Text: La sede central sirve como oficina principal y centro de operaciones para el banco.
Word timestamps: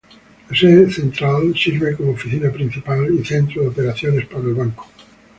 La 0.49 0.55
sede 0.57 0.89
central 0.91 1.53
sirve 1.55 1.95
como 1.95 2.13
oficina 2.13 2.51
principal 2.51 3.13
y 3.13 3.23
centro 3.23 3.61
de 3.61 3.67
operaciones 3.67 4.25
para 4.25 4.45
el 4.45 4.55
banco. 4.55 4.87